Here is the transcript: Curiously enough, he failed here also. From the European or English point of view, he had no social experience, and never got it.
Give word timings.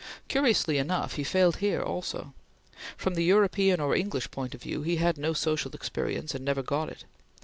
Curiously 0.27 0.79
enough, 0.79 1.13
he 1.13 1.23
failed 1.23 1.57
here 1.57 1.83
also. 1.83 2.33
From 2.97 3.13
the 3.13 3.23
European 3.23 3.79
or 3.79 3.93
English 3.95 4.31
point 4.31 4.55
of 4.55 4.63
view, 4.63 4.81
he 4.81 4.95
had 4.95 5.15
no 5.15 5.31
social 5.33 5.69
experience, 5.73 6.33
and 6.33 6.43
never 6.43 6.63
got 6.63 6.89
it. 6.89 7.03